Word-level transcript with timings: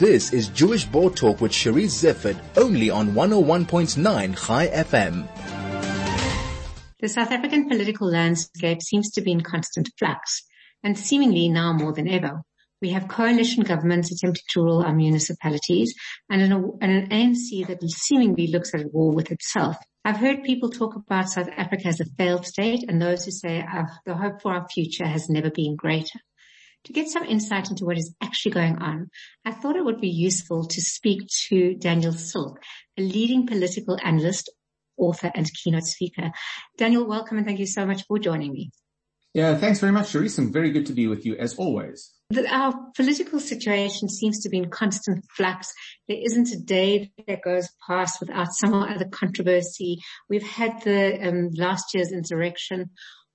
This 0.00 0.32
is 0.32 0.48
Jewish 0.48 0.86
Board 0.86 1.14
Talk 1.14 1.42
with 1.42 1.52
Charisse 1.52 2.02
Zeifert, 2.02 2.40
only 2.56 2.88
on 2.88 3.08
101.9 3.08 4.46
Chai 4.46 4.68
FM. 4.68 5.28
The 7.00 7.08
South 7.10 7.30
African 7.30 7.68
political 7.68 8.10
landscape 8.10 8.80
seems 8.80 9.10
to 9.10 9.20
be 9.20 9.30
in 9.30 9.42
constant 9.42 9.90
flux, 9.98 10.42
and 10.82 10.98
seemingly 10.98 11.50
now 11.50 11.74
more 11.74 11.92
than 11.92 12.08
ever. 12.08 12.40
We 12.80 12.88
have 12.92 13.08
coalition 13.08 13.62
governments 13.62 14.10
attempting 14.10 14.44
to 14.52 14.62
rule 14.62 14.82
our 14.82 14.94
municipalities 14.94 15.94
and 16.30 16.40
an, 16.40 16.52
an 16.80 17.10
ANC 17.10 17.66
that 17.66 17.82
seemingly 17.90 18.46
looks 18.46 18.72
at 18.72 18.94
war 18.94 19.12
with 19.12 19.30
itself. 19.30 19.76
I've 20.06 20.16
heard 20.16 20.44
people 20.44 20.70
talk 20.70 20.96
about 20.96 21.28
South 21.28 21.50
Africa 21.58 21.88
as 21.88 22.00
a 22.00 22.06
failed 22.16 22.46
state 22.46 22.86
and 22.88 23.02
those 23.02 23.26
who 23.26 23.32
say 23.32 23.62
the 24.06 24.14
hope 24.14 24.40
for 24.40 24.54
our 24.54 24.66
future 24.66 25.06
has 25.06 25.28
never 25.28 25.50
been 25.50 25.76
greater. 25.76 26.20
To 26.84 26.92
get 26.92 27.08
some 27.08 27.24
insight 27.24 27.70
into 27.70 27.84
what 27.84 27.98
is 27.98 28.14
actually 28.22 28.52
going 28.52 28.78
on, 28.78 29.10
I 29.44 29.52
thought 29.52 29.76
it 29.76 29.84
would 29.84 30.00
be 30.00 30.08
useful 30.08 30.66
to 30.66 30.80
speak 30.80 31.28
to 31.48 31.74
Daniel 31.74 32.12
Silke, 32.12 32.62
a 32.96 33.02
leading 33.02 33.46
political 33.46 33.98
analyst, 34.02 34.50
author 34.96 35.30
and 35.34 35.50
keynote 35.52 35.84
speaker. 35.84 36.30
Daniel, 36.78 37.06
welcome 37.06 37.36
and 37.36 37.46
thank 37.46 37.58
you 37.58 37.66
so 37.66 37.86
much 37.86 38.04
for 38.06 38.18
joining 38.18 38.52
me. 38.52 38.70
Yeah, 39.34 39.56
thanks 39.56 39.78
very 39.78 39.92
much, 39.92 40.12
Charisse, 40.12 40.38
and 40.38 40.52
very 40.52 40.70
good 40.72 40.86
to 40.86 40.92
be 40.92 41.06
with 41.06 41.24
you 41.24 41.36
as 41.36 41.54
always. 41.54 42.12
Our 42.48 42.74
political 42.96 43.38
situation 43.38 44.08
seems 44.08 44.40
to 44.40 44.48
be 44.48 44.58
in 44.58 44.70
constant 44.70 45.24
flux. 45.36 45.72
There 46.08 46.18
isn't 46.20 46.50
a 46.52 46.58
day 46.58 47.12
that 47.28 47.42
goes 47.42 47.68
past 47.86 48.20
without 48.20 48.52
some 48.52 48.74
other 48.74 49.04
controversy. 49.04 49.98
We've 50.28 50.46
had 50.46 50.82
the 50.82 51.28
um, 51.28 51.50
last 51.54 51.94
year's 51.94 52.10
insurrection. 52.10 52.90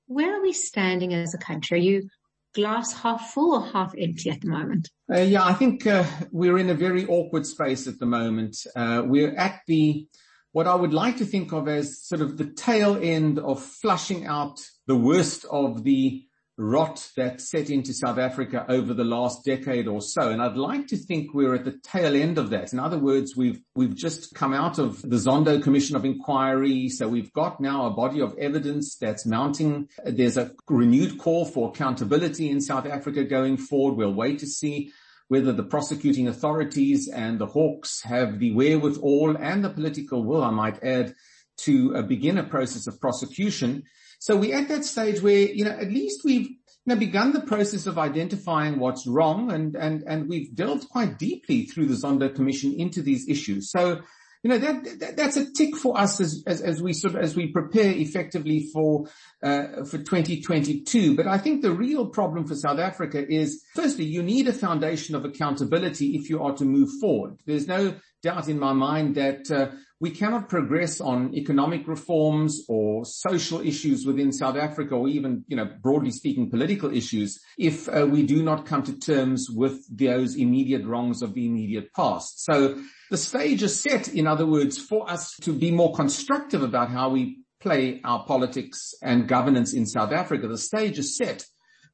Where 0.07 0.37
are 0.37 0.41
we 0.41 0.51
standing 0.51 1.13
as 1.13 1.33
a 1.33 1.37
country? 1.37 1.77
Are 1.77 1.81
you 1.81 2.09
glass 2.55 2.93
half 2.93 3.31
full 3.31 3.53
or 3.55 3.65
half 3.65 3.93
empty 3.97 4.29
at 4.31 4.41
the 4.41 4.47
moment? 4.47 4.89
Uh, 5.13 5.19
yeah, 5.19 5.45
I 5.45 5.53
think 5.53 5.85
uh, 5.85 6.05
we're 6.31 6.57
in 6.57 6.69
a 6.69 6.73
very 6.73 7.05
awkward 7.05 7.45
space 7.45 7.87
at 7.87 7.99
the 7.99 8.05
moment. 8.05 8.57
Uh, 8.75 9.03
we're 9.05 9.35
at 9.35 9.61
the 9.67 10.07
what 10.51 10.67
I 10.67 10.75
would 10.75 10.93
like 10.93 11.17
to 11.17 11.25
think 11.25 11.51
of 11.51 11.67
as 11.67 12.01
sort 12.01 12.21
of 12.21 12.37
the 12.37 12.45
tail 12.45 12.97
end 13.01 13.39
of 13.39 13.61
flushing 13.61 14.25
out 14.25 14.61
the 14.87 14.95
worst 14.95 15.43
of 15.51 15.83
the 15.83 16.23
rot 16.57 17.09
that 17.17 17.41
set 17.41 17.69
into 17.69 17.93
South 17.93 18.17
Africa 18.17 18.65
over 18.69 18.93
the 18.93 19.03
last 19.03 19.43
decade 19.43 19.87
or 19.87 20.01
so. 20.01 20.29
And 20.29 20.41
I'd 20.41 20.55
like 20.55 20.87
to 20.87 20.97
think 20.97 21.33
we're 21.33 21.55
at 21.55 21.65
the 21.65 21.77
tail 21.83 22.15
end 22.15 22.37
of 22.37 22.49
that. 22.51 22.71
In 22.71 22.79
other 22.79 22.97
words, 22.97 23.35
we've, 23.35 23.59
we've 23.75 23.95
just 23.95 24.33
come 24.33 24.53
out 24.53 24.79
of 24.79 25.01
the 25.01 25.17
Zondo 25.17 25.61
Commission 25.61 25.95
of 25.95 26.05
Inquiry. 26.05 26.87
So 26.89 27.09
we've 27.09 27.33
got 27.33 27.59
now 27.59 27.87
a 27.87 27.91
body 27.91 28.21
of 28.21 28.37
evidence 28.37 28.95
that's 28.95 29.25
mounting. 29.25 29.89
There's 30.05 30.37
a 30.37 30.51
renewed 30.69 31.17
call 31.17 31.45
for 31.45 31.69
accountability 31.69 32.49
in 32.49 32.61
South 32.61 32.85
Africa 32.85 33.25
going 33.25 33.57
forward. 33.57 33.97
We'll 33.97 34.13
wait 34.13 34.39
to 34.39 34.47
see 34.47 34.93
whether 35.27 35.51
the 35.51 35.63
prosecuting 35.63 36.27
authorities 36.27 37.09
and 37.09 37.39
the 37.39 37.47
Hawks 37.47 38.01
have 38.03 38.39
the 38.39 38.53
wherewithal 38.53 39.35
and 39.37 39.63
the 39.63 39.69
political 39.69 40.23
will, 40.23 40.43
I 40.43 40.51
might 40.51 40.83
add, 40.83 41.15
to 41.57 41.95
uh, 41.95 42.01
begin 42.01 42.37
a 42.37 42.43
process 42.43 42.87
of 42.87 42.99
prosecution. 43.01 43.83
So 44.19 44.35
we're 44.35 44.57
at 44.57 44.67
that 44.69 44.85
stage 44.85 45.21
where, 45.21 45.47
you 45.47 45.65
know, 45.65 45.71
at 45.71 45.91
least 45.91 46.21
we've 46.23 46.47
you 46.47 46.93
know, 46.93 46.95
begun 46.95 47.33
the 47.33 47.41
process 47.41 47.87
of 47.87 47.97
identifying 47.97 48.79
what's 48.79 49.07
wrong 49.07 49.51
and, 49.51 49.75
and, 49.75 50.03
and 50.07 50.29
we've 50.29 50.53
delved 50.55 50.87
quite 50.89 51.17
deeply 51.17 51.65
through 51.65 51.87
the 51.87 51.95
Zondo 51.95 52.33
Commission 52.33 52.73
into 52.77 53.01
these 53.01 53.27
issues. 53.27 53.71
So 53.71 54.01
you 54.45 54.49
know, 54.49 54.59
that, 54.59 54.99
that, 54.99 55.17
that's 55.17 55.37
a 55.37 55.51
tick 55.51 55.75
for 55.75 55.99
us 55.99 56.21
as, 56.21 56.43
as, 56.45 56.61
as 56.61 56.79
we 56.79 56.93
sort 56.93 57.15
of, 57.15 57.21
as 57.23 57.35
we 57.35 57.47
prepare 57.47 57.89
effectively 57.89 58.69
for, 58.71 59.07
uh, 59.41 59.85
for 59.85 59.97
2022. 59.97 61.15
But 61.15 61.25
I 61.25 61.39
think 61.39 61.63
the 61.63 61.73
real 61.73 62.09
problem 62.09 62.45
for 62.45 62.53
South 62.53 62.77
Africa 62.77 63.25
is, 63.27 63.63
firstly, 63.73 64.05
you 64.05 64.21
need 64.21 64.47
a 64.47 64.53
foundation 64.53 65.15
of 65.15 65.25
accountability 65.25 66.09
if 66.09 66.29
you 66.29 66.43
are 66.43 66.55
to 66.57 66.63
move 66.63 66.91
forward. 67.01 67.39
There's 67.47 67.67
no 67.67 67.95
doubt 68.21 68.47
in 68.47 68.59
my 68.59 68.73
mind 68.73 69.15
that, 69.15 69.49
uh, 69.49 69.71
we 70.01 70.09
cannot 70.09 70.49
progress 70.49 70.99
on 70.99 71.33
economic 71.33 71.87
reforms 71.87 72.63
or 72.67 73.05
social 73.05 73.61
issues 73.61 74.05
within 74.05 74.31
South 74.31 74.57
Africa 74.57 74.93
or 74.95 75.07
even, 75.07 75.45
you 75.47 75.55
know, 75.55 75.69
broadly 75.81 76.11
speaking, 76.11 76.49
political 76.49 76.93
issues 76.93 77.39
if 77.57 77.87
uh, 77.87 78.05
we 78.05 78.23
do 78.23 78.43
not 78.43 78.65
come 78.65 78.83
to 78.83 78.99
terms 78.99 79.47
with 79.49 79.85
those 79.89 80.35
immediate 80.35 80.85
wrongs 80.85 81.21
of 81.21 81.33
the 81.33 81.45
immediate 81.45 81.93
past. 81.93 82.43
So 82.43 82.77
the 83.09 83.17
stage 83.17 83.63
is 83.63 83.79
set, 83.79 84.09
in 84.09 84.27
other 84.27 84.45
words, 84.45 84.77
for 84.77 85.09
us 85.09 85.35
to 85.41 85.53
be 85.53 85.71
more 85.71 85.93
constructive 85.93 86.61
about 86.61 86.89
how 86.89 87.09
we 87.09 87.39
play 87.61 88.01
our 88.03 88.25
politics 88.25 88.93
and 89.01 89.27
governance 89.27 89.73
in 89.73 89.85
South 89.85 90.11
Africa. 90.11 90.47
The 90.47 90.57
stage 90.57 90.99
is 90.99 91.15
set. 91.15 91.45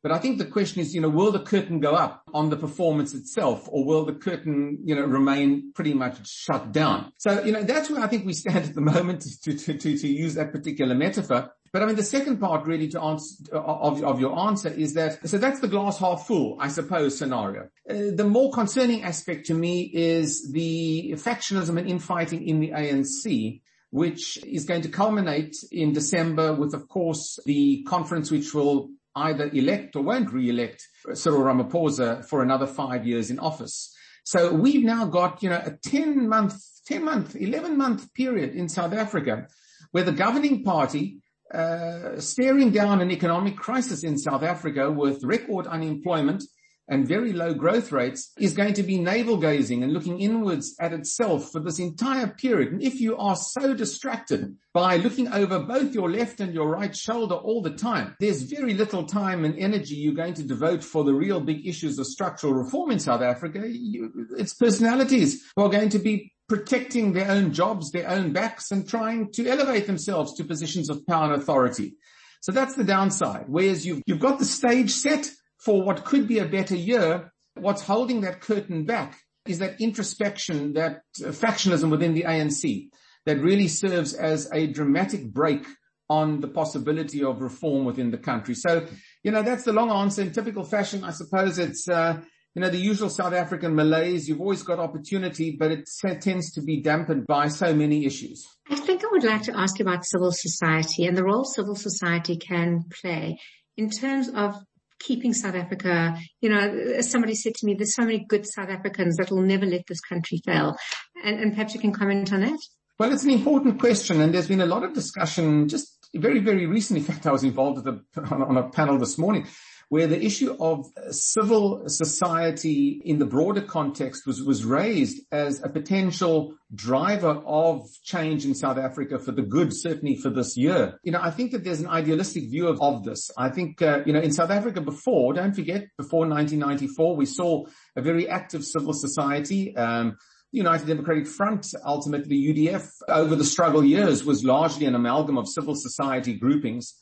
But 0.04 0.12
I 0.12 0.18
think 0.18 0.40
the 0.40 0.46
question 0.46 0.82
is, 0.82 0.96
you 0.96 1.02
know, 1.02 1.10
will 1.10 1.32
the 1.32 1.40
curtain 1.44 1.80
go 1.80 1.94
up 1.94 2.24
on 2.34 2.50
the 2.50 2.58
performance 2.58 3.14
itself 3.14 3.70
or 3.72 3.86
will 3.86 4.04
the 4.04 4.14
curtain, 4.14 4.80
you 4.84 4.96
know, 4.96 5.06
remain 5.06 5.72
pretty 5.76 5.94
much 5.94 6.28
shut 6.28 6.72
down? 6.72 7.14
So, 7.18 7.44
you 7.44 7.52
know, 7.52 7.64
that's 7.64 7.90
where 7.90 8.02
I 8.02 8.08
think 8.08 8.26
we 8.26 8.34
stand 8.34 8.66
at 8.66 8.74
the 8.74 8.82
moment 8.82 9.22
to, 9.44 9.56
to, 9.56 9.78
to, 9.78 9.98
to 9.98 10.08
use 10.08 10.34
that 10.36 10.52
particular 10.52 10.96
metaphor. 10.96 11.52
But 11.72 11.84
I 11.84 11.86
mean, 11.86 11.96
the 11.96 12.04
second 12.04 12.40
part 12.40 12.66
really 12.68 12.90
to 12.90 13.02
answer, 13.02 13.56
of, 13.56 14.04
of 14.04 14.20
your 14.20 14.38
answer 14.38 14.70
is 14.70 14.96
that, 14.96 15.28
so 15.30 15.38
that's 15.38 15.62
the 15.62 15.70
glass 15.70 16.00
half 16.00 16.28
full, 16.28 16.58
I 16.60 16.68
suppose, 16.68 17.18
scenario. 17.18 17.70
Uh, 17.90 18.12
the 18.14 18.26
more 18.26 18.52
concerning 18.52 19.04
aspect 19.04 19.46
to 19.46 19.54
me 19.54 19.84
is 19.94 20.52
the 20.52 21.14
factionalism 21.16 21.78
and 21.78 21.88
infighting 21.88 22.46
in 22.46 22.60
the 22.60 22.72
ANC, 22.72 23.62
which 23.92 24.44
is 24.46 24.66
going 24.66 24.82
to 24.82 24.90
culminate 24.90 25.56
in 25.72 25.94
December 25.94 26.54
with, 26.54 26.74
of 26.74 26.90
course, 26.90 27.40
the 27.46 27.84
conference 27.84 28.32
which 28.32 28.54
will 28.54 28.90
either 29.16 29.50
elect 29.54 29.96
or 29.96 30.04
won't 30.04 30.32
re-elect 30.32 30.88
Cyril 31.14 31.42
Ramaphosa 31.42 32.26
for 32.26 32.42
another 32.42 32.68
five 32.68 33.06
years 33.06 33.30
in 33.30 33.40
office. 33.40 33.94
So 34.24 34.54
we've 34.54 34.84
now 34.84 35.06
got, 35.06 35.42
you 35.44 35.50
know, 35.50 35.62
a 35.64 35.72
10 35.72 36.30
month, 36.30 36.56
10 36.88 37.04
month, 37.04 37.36
11 37.36 37.78
month 37.78 38.14
period 38.14 38.56
in 38.56 38.70
South 38.70 38.94
Africa 38.94 39.48
where 39.92 40.04
the 40.04 40.12
governing 40.12 40.64
party 40.64 41.18
uh, 41.54 42.20
staring 42.20 42.72
down 42.72 43.02
an 43.02 43.12
economic 43.12 43.58
crisis 43.58 44.04
in 44.04 44.18
South 44.18 44.44
Africa 44.44 44.90
with 44.90 45.24
record 45.24 45.68
unemployment 45.68 46.44
and 46.88 47.08
very 47.08 47.32
low 47.32 47.54
growth 47.54 47.92
rates 47.92 48.32
is 48.38 48.54
going 48.54 48.74
to 48.74 48.84
be 48.84 49.00
navel 49.00 49.38
gazing 49.38 49.84
and 49.84 49.94
looking 49.94 50.20
inwards 50.20 50.76
at 50.80 50.94
itself 50.94 51.52
for 51.52 51.60
this 51.60 51.80
entire 51.80 52.28
period. 52.28 52.74
And 52.74 52.82
if 52.82 53.00
you 53.00 53.18
are 53.18 53.36
so 53.36 53.74
distracted 53.74 54.58
by 54.74 54.98
looking 54.98 55.28
over 55.30 55.60
both 55.60 55.94
your 55.94 56.12
left 56.12 56.40
and 56.42 56.54
your 56.54 56.68
right 56.68 56.96
shoulder 56.96 57.36
all 57.36 57.62
the 57.62 57.72
time, 57.72 58.16
there's 58.20 58.44
very 58.44 58.74
little 58.74 59.06
time 59.06 59.46
and 59.46 59.58
energy 59.58 59.96
you're 59.96 60.14
going 60.14 60.34
to 60.36 60.44
devote 60.44 60.84
for 60.84 61.04
the 61.04 61.14
real 61.14 61.40
big 61.40 61.66
issues 61.66 61.98
of 61.98 62.08
structural 62.08 62.54
reform 62.54 62.92
in 62.92 63.00
South 63.00 63.22
Africa. 63.22 63.64
You, 63.66 64.28
it's 64.38 64.54
personalities 64.54 65.44
who 65.56 65.64
are 65.64 65.70
going 65.70 65.90
to 65.90 66.00
be 66.00 66.34
protecting 66.50 67.14
their 67.14 67.32
own 67.32 67.54
jobs, 67.54 67.92
their 67.92 68.10
own 68.10 68.34
backs 68.34 68.72
and 68.72 68.88
trying 68.88 69.32
to 69.32 69.48
elevate 69.48 69.88
themselves 69.88 70.34
to 70.34 70.44
positions 70.44 70.90
of 70.90 71.08
power 71.08 71.32
and 71.32 71.42
authority. 71.42 71.96
So 72.42 72.52
that's 72.52 72.76
the 72.76 72.84
downside. 72.84 73.46
Whereas 73.48 73.86
you've, 73.86 74.02
you've 74.06 74.20
got 74.20 74.40
the 74.40 74.46
stage 74.46 74.92
set 74.92 75.30
for 75.64 75.82
what 75.84 76.06
could 76.06 76.28
be 76.28 76.40
a 76.40 76.46
better 76.46 76.76
year. 76.76 77.32
What's 77.56 77.84
holding 77.84 78.22
that 78.22 78.42
curtain 78.42 78.86
back 78.86 79.20
is 79.46 79.60
that 79.60 79.80
introspection, 79.82 80.74
that 80.74 81.02
factionalism 81.20 81.90
within 81.90 82.14
the 82.14 82.24
ANC 82.24 82.90
that 83.26 83.40
really 83.40 83.68
serves 83.68 84.14
as 84.14 84.50
a 84.52 84.68
dramatic 84.68 85.32
brake 85.32 85.66
on 86.10 86.42
the 86.42 86.48
possibility 86.48 87.24
of 87.24 87.42
reform 87.42 87.86
within 87.86 88.12
the 88.12 88.18
country. 88.18 88.54
So, 88.54 88.86
you 89.24 89.32
know, 89.32 89.44
that's 89.44 89.64
the 89.64 89.72
long 89.72 89.90
answer 89.90 90.22
in 90.22 90.32
typical 90.32 90.64
fashion. 90.64 91.04
I 91.04 91.12
suppose 91.12 91.58
it's, 91.58 91.88
uh, 91.88 92.20
you 92.54 92.62
know, 92.62 92.70
the 92.70 92.78
usual 92.78 93.10
South 93.10 93.34
African 93.34 93.76
malaise, 93.76 94.28
you've 94.28 94.42
always 94.42 94.62
got 94.62 94.80
opportunity, 94.80 95.56
but 95.58 95.72
it 95.72 95.88
tends 96.20 96.52
to 96.54 96.62
be 96.62 96.82
dampened 96.82 97.26
by 97.28 97.48
so 97.48 97.74
many 97.74 98.06
issues. 98.06 98.46
I 98.70 98.76
think 98.76 99.06
I 99.06 99.08
would 99.12 99.24
like 99.24 99.44
to 99.44 99.58
ask 99.58 99.80
you 99.80 99.86
about 99.86 100.06
civil 100.06 100.34
society 100.34 101.06
and 101.06 101.16
the 101.16 101.24
role 101.24 101.46
civil 101.46 101.76
society 101.76 102.36
can 102.36 102.84
play 103.02 103.40
in 103.78 103.90
terms 103.90 104.28
of 104.30 104.56
keeping 105.02 105.34
South 105.34 105.56
Africa, 105.56 106.18
you 106.42 106.50
know, 106.50 106.60
as 106.60 107.10
somebody 107.10 107.36
said 107.36 107.56
to 107.56 107.66
me, 107.66 107.74
there's 107.74 107.96
so 107.96 108.04
many 108.04 108.20
good 108.20 108.46
South 108.46 108.70
Africans 108.70 109.18
that 109.18 109.32
will 109.32 109.42
never 109.42 109.66
let 109.66 109.88
this 109.88 110.02
country 110.02 110.42
fail. 110.46 110.76
And, 111.24 111.40
and 111.40 111.52
perhaps 111.54 111.74
you 111.74 111.80
can 111.80 111.94
comment 111.94 112.32
on 112.34 112.42
that. 112.42 112.60
Well, 113.00 113.12
it's 113.12 113.24
an 113.24 113.32
important 113.32 113.80
question 113.80 114.22
and 114.22 114.34
there's 114.34 114.48
been 114.48 114.62
a 114.62 114.66
lot 114.66 114.84
of 114.84 114.94
discussion 114.94 115.68
just 115.68 116.10
very, 116.14 116.40
very 116.40 116.66
recently. 116.66 117.02
In 117.02 117.08
fact, 117.08 117.26
I 117.26 117.32
was 117.32 117.44
involved 117.44 117.88
a, 117.88 118.00
on 118.34 118.58
a 118.58 118.70
panel 118.70 118.98
this 119.00 119.18
morning 119.18 119.48
where 119.92 120.08
the 120.08 120.24
issue 120.26 120.56
of 120.58 120.86
civil 121.10 121.84
society 121.88 123.02
in 123.04 123.20
the 123.20 123.26
broader 123.26 123.60
context 123.60 124.26
was, 124.26 124.42
was 124.42 124.64
raised 124.64 125.22
as 125.34 125.62
a 125.62 125.68
potential 125.68 126.56
driver 126.74 127.42
of 127.46 127.86
change 128.02 128.46
in 128.46 128.56
South 128.56 128.78
Africa 128.78 129.20
for 129.20 129.34
the 129.34 129.42
good, 129.42 129.76
certainly 129.76 130.16
for 130.16 130.30
this 130.30 130.56
year. 130.56 130.98
You 131.04 131.12
know, 131.12 131.20
I 131.22 131.30
think 131.30 131.52
that 131.52 131.66
there's 131.66 131.82
an 131.82 131.90
idealistic 131.90 132.50
view 132.50 132.70
of, 132.70 132.82
of 132.82 133.04
this. 133.04 133.32
I 133.38 133.50
think, 133.50 133.82
uh, 133.82 134.00
you 134.06 134.14
know, 134.14 134.22
in 134.22 134.32
South 134.32 134.50
Africa 134.50 134.80
before, 134.80 135.34
don't 135.34 135.54
forget, 135.54 135.90
before 135.98 136.22
1994, 136.22 137.18
we 137.18 137.26
saw 137.26 137.66
a 137.98 138.02
very 138.02 138.30
active 138.30 138.64
civil 138.64 138.94
society. 138.94 139.76
Um, 139.76 140.16
the 140.54 140.60
United 140.60 140.88
Democratic 140.88 141.28
Front, 141.28 141.68
ultimately 141.86 142.38
UDF, 142.38 142.88
over 143.10 143.36
the 143.36 143.44
struggle 143.44 143.84
years 143.84 144.24
was 144.24 144.46
largely 144.46 144.86
an 144.86 144.96
amalgam 144.96 145.38
of 145.38 145.50
civil 145.50 145.76
society 145.76 146.36
groupings. 146.36 146.94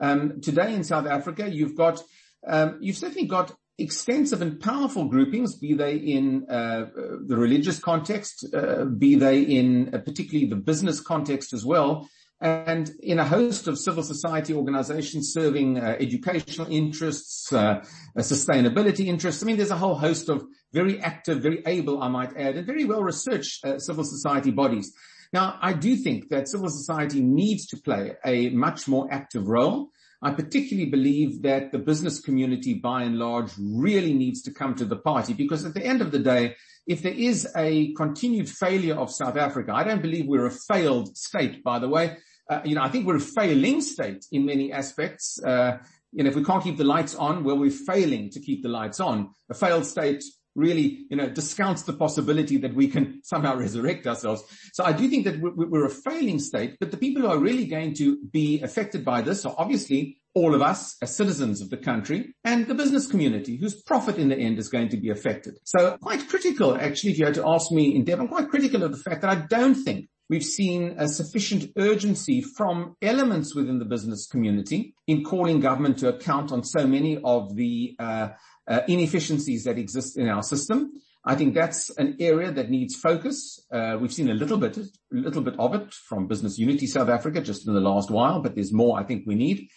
Um, 0.00 0.40
today 0.40 0.74
in 0.74 0.84
South 0.84 1.06
Africa, 1.06 1.50
you've 1.50 1.76
got 1.76 2.00
um, 2.46 2.78
you've 2.80 2.96
certainly 2.96 3.26
got 3.26 3.54
extensive 3.78 4.40
and 4.40 4.60
powerful 4.60 5.04
groupings, 5.04 5.56
be 5.56 5.74
they 5.74 5.96
in 5.96 6.46
uh, 6.48 6.86
the 7.26 7.36
religious 7.36 7.78
context, 7.78 8.46
uh, 8.54 8.84
be 8.84 9.16
they 9.16 9.42
in 9.42 9.94
uh, 9.94 9.98
particularly 9.98 10.46
the 10.46 10.56
business 10.56 11.00
context 11.00 11.52
as 11.52 11.64
well, 11.64 12.08
and 12.40 12.90
in 13.00 13.18
a 13.18 13.24
host 13.24 13.66
of 13.66 13.78
civil 13.78 14.02
society 14.02 14.52
organizations 14.52 15.32
serving 15.32 15.78
uh, 15.78 15.96
educational 15.98 16.66
interests, 16.70 17.52
uh, 17.52 17.82
sustainability 18.18 19.06
interests. 19.06 19.42
I 19.42 19.46
mean, 19.46 19.56
there's 19.56 19.70
a 19.70 19.76
whole 19.76 19.94
host 19.94 20.28
of 20.28 20.44
very 20.72 21.00
active, 21.00 21.40
very 21.42 21.62
able, 21.66 22.02
I 22.02 22.08
might 22.08 22.36
add, 22.36 22.56
and 22.56 22.66
very 22.66 22.84
well 22.84 23.02
researched 23.02 23.64
uh, 23.64 23.78
civil 23.78 24.04
society 24.04 24.50
bodies. 24.50 24.92
Now, 25.32 25.58
I 25.60 25.72
do 25.72 25.96
think 25.96 26.28
that 26.28 26.48
civil 26.48 26.68
society 26.68 27.20
needs 27.20 27.66
to 27.68 27.76
play 27.78 28.12
a 28.24 28.50
much 28.50 28.86
more 28.86 29.08
active 29.10 29.48
role. 29.48 29.90
I 30.22 30.30
particularly 30.30 30.90
believe 30.90 31.42
that 31.42 31.72
the 31.72 31.78
business 31.78 32.20
community 32.20 32.74
by 32.74 33.02
and 33.02 33.18
large 33.18 33.52
really 33.58 34.14
needs 34.14 34.42
to 34.42 34.52
come 34.52 34.74
to 34.76 34.84
the 34.84 34.96
party 34.96 35.34
because 35.34 35.64
at 35.64 35.74
the 35.74 35.84
end 35.84 36.00
of 36.00 36.10
the 36.10 36.18
day, 36.18 36.56
if 36.86 37.02
there 37.02 37.12
is 37.12 37.48
a 37.56 37.92
continued 37.94 38.48
failure 38.48 38.94
of 38.94 39.10
South 39.10 39.36
Africa, 39.36 39.72
I 39.74 39.84
don't 39.84 40.02
believe 40.02 40.26
we're 40.26 40.46
a 40.46 40.50
failed 40.68 41.16
state, 41.16 41.62
by 41.64 41.78
the 41.78 41.88
way. 41.88 42.16
Uh, 42.48 42.60
you 42.64 42.76
know, 42.76 42.82
I 42.82 42.88
think 42.88 43.06
we're 43.06 43.16
a 43.16 43.20
failing 43.20 43.80
state 43.80 44.24
in 44.30 44.46
many 44.46 44.72
aspects. 44.72 45.42
Uh, 45.42 45.78
you 46.12 46.22
know, 46.22 46.30
if 46.30 46.36
we 46.36 46.44
can't 46.44 46.62
keep 46.62 46.76
the 46.76 46.84
lights 46.84 47.14
on, 47.14 47.42
well, 47.44 47.58
we're 47.58 47.70
failing 47.70 48.30
to 48.30 48.40
keep 48.40 48.62
the 48.62 48.68
lights 48.68 49.00
on. 49.00 49.30
A 49.50 49.54
failed 49.54 49.84
state 49.84 50.22
really, 50.56 51.06
you 51.10 51.16
know, 51.16 51.28
discounts 51.28 51.82
the 51.82 51.92
possibility 51.92 52.56
that 52.58 52.74
we 52.74 52.88
can 52.88 53.20
somehow 53.22 53.56
resurrect 53.56 54.06
ourselves. 54.06 54.42
So 54.72 54.84
I 54.84 54.92
do 54.92 55.08
think 55.08 55.24
that 55.24 55.40
we're 55.40 55.86
a 55.86 55.90
failing 55.90 56.38
state, 56.38 56.76
but 56.80 56.90
the 56.90 56.96
people 56.96 57.22
who 57.22 57.28
are 57.28 57.38
really 57.38 57.66
going 57.66 57.94
to 57.94 58.18
be 58.32 58.62
affected 58.62 59.04
by 59.04 59.22
this 59.22 59.44
are 59.44 59.54
obviously 59.58 60.18
all 60.34 60.54
of 60.54 60.60
us 60.60 60.96
as 61.00 61.16
citizens 61.16 61.62
of 61.62 61.70
the 61.70 61.78
country 61.78 62.34
and 62.44 62.66
the 62.66 62.74
business 62.74 63.06
community 63.06 63.56
whose 63.56 63.82
profit 63.82 64.18
in 64.18 64.28
the 64.28 64.36
end 64.36 64.58
is 64.58 64.68
going 64.68 64.90
to 64.90 64.98
be 64.98 65.08
affected. 65.08 65.58
So 65.64 65.96
quite 65.96 66.28
critical, 66.28 66.76
actually, 66.76 67.12
if 67.12 67.18
you 67.18 67.24
had 67.24 67.34
to 67.34 67.48
ask 67.48 67.72
me 67.72 67.94
in 67.96 68.04
depth, 68.04 68.20
I'm 68.20 68.28
quite 68.28 68.50
critical 68.50 68.82
of 68.82 68.92
the 68.92 68.98
fact 68.98 69.22
that 69.22 69.30
I 69.30 69.46
don't 69.46 69.74
think 69.74 70.08
we've 70.28 70.44
seen 70.44 70.94
a 70.98 71.08
sufficient 71.08 71.70
urgency 71.78 72.42
from 72.42 72.96
elements 73.00 73.54
within 73.54 73.78
the 73.78 73.84
business 73.84 74.26
community 74.26 74.94
in 75.06 75.24
calling 75.24 75.60
government 75.60 75.98
to 75.98 76.08
account 76.08 76.52
on 76.52 76.64
so 76.64 76.86
many 76.86 77.18
of 77.24 77.54
the 77.56 77.96
uh, 77.98 78.28
uh, 78.68 78.80
inefficiencies 78.88 79.64
that 79.64 79.78
exist 79.78 80.16
in 80.16 80.28
our 80.28 80.42
system. 80.42 80.92
I 81.24 81.34
think 81.34 81.54
that's 81.54 81.90
an 81.98 82.16
area 82.20 82.52
that 82.52 82.70
needs 82.70 82.94
focus. 82.94 83.60
Uh, 83.72 83.96
we've 84.00 84.12
seen 84.12 84.30
a 84.30 84.34
little 84.34 84.58
bit, 84.58 84.76
a 84.76 84.86
little 85.10 85.42
bit 85.42 85.58
of 85.58 85.74
it 85.74 85.92
from 85.92 86.28
Business 86.28 86.56
Unity 86.56 86.86
South 86.86 87.08
Africa 87.08 87.40
just 87.40 87.66
in 87.66 87.74
the 87.74 87.80
last 87.80 88.10
while, 88.10 88.40
but 88.40 88.54
there's 88.54 88.72
more 88.72 88.98
I 88.98 89.02
think 89.02 89.24
we 89.26 89.34
need. 89.34 89.68